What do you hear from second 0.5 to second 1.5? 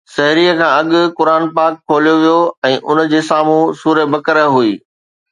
کان اڳ قرآن